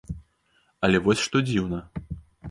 [0.87, 1.83] Але вось што дзіўна!